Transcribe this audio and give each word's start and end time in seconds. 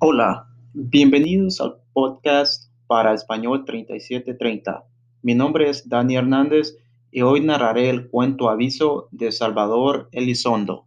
Hola, 0.00 0.46
bienvenidos 0.74 1.60
al 1.60 1.74
podcast 1.92 2.70
para 2.86 3.14
Español 3.14 3.64
3730. 3.64 4.84
Mi 5.22 5.34
nombre 5.34 5.68
es 5.68 5.88
Dani 5.88 6.14
Hernández 6.14 6.76
y 7.10 7.22
hoy 7.22 7.40
narraré 7.40 7.90
el 7.90 8.08
cuento 8.08 8.48
aviso 8.48 9.08
de 9.10 9.32
Salvador 9.32 10.08
Elizondo. 10.12 10.86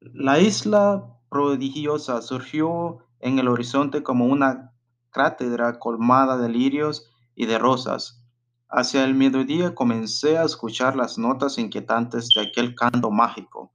La 0.00 0.40
isla 0.40 1.18
prodigiosa 1.28 2.22
surgió 2.22 3.04
en 3.20 3.38
el 3.38 3.48
horizonte 3.48 4.02
como 4.02 4.24
una 4.24 4.72
cátedra 5.10 5.78
colmada 5.78 6.38
de 6.38 6.48
lirios 6.48 7.10
y 7.34 7.44
de 7.44 7.58
rosas. 7.58 8.24
Hacia 8.70 9.04
el 9.04 9.14
mediodía 9.14 9.74
comencé 9.74 10.38
a 10.38 10.44
escuchar 10.44 10.96
las 10.96 11.18
notas 11.18 11.58
inquietantes 11.58 12.30
de 12.34 12.40
aquel 12.40 12.74
canto 12.74 13.10
mágico 13.10 13.70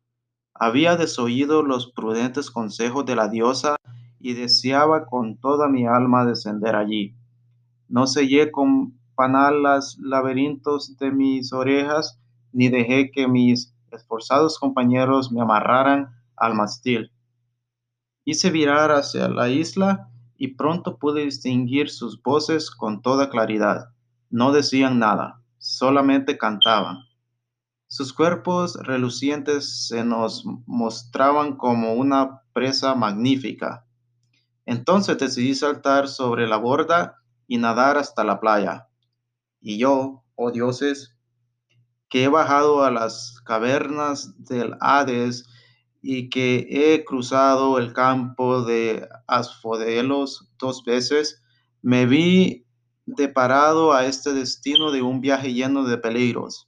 había 0.59 0.95
desoído 0.95 1.63
los 1.63 1.91
prudentes 1.91 2.51
consejos 2.51 3.05
de 3.05 3.15
la 3.15 3.27
diosa 3.27 3.75
y 4.19 4.33
deseaba 4.33 5.05
con 5.05 5.37
toda 5.37 5.67
mi 5.67 5.85
alma 5.85 6.25
descender 6.25 6.75
allí. 6.75 7.15
No 7.87 8.07
sellé 8.07 8.51
con 8.51 8.97
panal 9.15 9.63
los 9.63 9.97
laberintos 9.99 10.97
de 10.97 11.11
mis 11.11 11.53
orejas, 11.53 12.19
ni 12.51 12.69
dejé 12.69 13.11
que 13.11 13.27
mis 13.27 13.73
esforzados 13.91 14.59
compañeros 14.59 15.31
me 15.31 15.41
amarraran 15.41 16.09
al 16.35 16.53
mastil. 16.53 17.11
Hice 18.25 18.49
virar 18.51 18.91
hacia 18.91 19.29
la 19.29 19.49
isla 19.49 20.09
y 20.37 20.49
pronto 20.49 20.97
pude 20.97 21.23
distinguir 21.23 21.89
sus 21.89 22.21
voces 22.21 22.69
con 22.69 23.01
toda 23.01 23.29
claridad. 23.29 23.89
No 24.29 24.51
decían 24.51 24.99
nada, 24.99 25.41
solamente 25.57 26.37
cantaban. 26.37 26.97
Sus 27.89 28.11
cuerpos 28.11 28.75
relucientes 28.83 29.87
se 29.87 30.03
nos 30.03 30.43
mostraban 30.65 31.55
como 31.55 31.93
una 31.93 32.41
presa 32.51 32.95
magnífica. 32.95 33.85
Entonces 34.65 35.17
decidí 35.17 35.55
saltar 35.55 36.09
sobre 36.09 36.47
la 36.47 36.57
borda 36.57 37.15
y 37.47 37.57
nadar 37.57 37.97
hasta 37.97 38.25
la 38.25 38.41
playa. 38.41 38.89
Y 39.61 39.77
yo, 39.77 40.25
oh 40.35 40.51
dioses, 40.51 41.15
que 42.09 42.25
he 42.25 42.27
bajado 42.27 42.83
a 42.83 42.91
las 42.91 43.39
cavernas 43.45 44.33
del 44.37 44.75
Hades 44.81 45.45
y 46.01 46.29
que 46.29 46.67
he 46.69 47.05
cruzado 47.05 47.77
el 47.77 47.93
campo 47.93 48.63
de 48.63 49.07
Asfodelos 49.27 50.51
dos 50.59 50.83
veces, 50.83 51.41
me 51.81 52.05
vi 52.05 52.65
deparado 53.05 53.93
a 53.93 54.05
este 54.05 54.33
destino 54.33 54.91
de 54.91 55.01
un 55.01 55.21
viaje 55.21 55.53
lleno 55.53 55.85
de 55.85 55.97
peligros. 55.97 56.66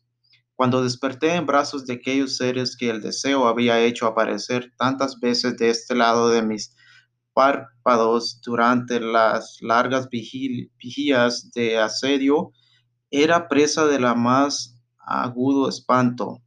Cuando 0.60 0.84
desperté 0.84 1.36
en 1.36 1.46
brazos 1.46 1.86
de 1.86 1.94
aquellos 1.94 2.36
seres 2.36 2.76
que 2.76 2.90
el 2.90 3.00
deseo 3.00 3.48
había 3.48 3.80
hecho 3.80 4.06
aparecer 4.06 4.74
tantas 4.78 5.18
veces 5.22 5.56
de 5.56 5.70
este 5.70 5.96
lado 5.96 6.28
de 6.28 6.42
mis 6.42 6.76
párpados 7.34 8.42
durante 8.44 9.00
las 9.00 9.60
largas 9.62 10.10
vigías 10.10 11.50
de 11.52 11.78
asedio, 11.78 12.52
era 13.10 13.48
presa 13.48 13.86
de 13.86 14.02
la 14.02 14.16
más 14.16 14.76
agudo 14.98 15.70
espanto. 15.70 16.42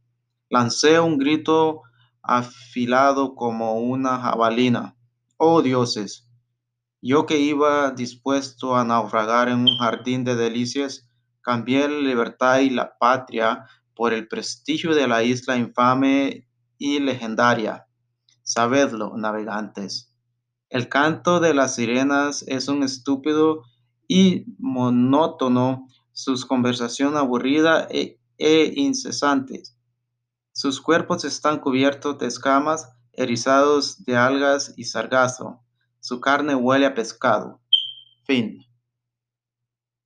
Lancé 0.47 0.99
un 0.99 1.17
grito 1.17 1.81
afilado 2.21 3.33
como 3.33 3.79
una 3.79 4.19
jabalina. 4.19 4.95
Oh 5.37 5.63
dioses, 5.63 6.29
yo 7.01 7.25
que 7.25 7.39
iba 7.39 7.89
dispuesto 7.89 8.75
a 8.75 8.85
naufragar 8.85 9.49
en 9.49 9.61
un 9.61 9.75
jardín 9.79 10.23
de 10.23 10.35
delicias, 10.35 11.09
cambié 11.41 11.89
la 11.89 11.97
libertad 11.97 12.59
y 12.59 12.69
la 12.69 12.95
patria 12.99 13.65
por 13.95 14.13
el 14.13 14.27
prestigio 14.27 14.95
de 14.95 15.07
la 15.07 15.23
isla 15.23 15.57
infame 15.57 16.47
y 16.77 16.99
legendaria. 16.99 17.87
Sabedlo, 18.43 19.15
navegantes. 19.17 20.13
El 20.69 20.89
canto 20.89 21.39
de 21.39 21.53
las 21.53 21.75
sirenas 21.75 22.43
es 22.47 22.67
un 22.67 22.83
estúpido 22.83 23.63
y 24.07 24.45
monótono, 24.57 25.87
sus 26.11 26.45
conversación 26.45 27.17
aburrida 27.17 27.87
e, 27.89 28.19
e 28.37 28.73
incesantes. 28.75 29.77
Sus 30.51 30.81
cuerpos 30.81 31.25
están 31.25 31.59
cubiertos 31.59 32.19
de 32.19 32.27
escamas, 32.27 32.89
erizados 33.13 34.03
de 34.05 34.15
algas 34.15 34.73
y 34.77 34.85
sargazo. 34.85 35.61
Su 35.99 36.19
carne 36.19 36.55
huele 36.55 36.85
a 36.85 36.93
pescado. 36.93 37.61
Fin. 38.25 38.65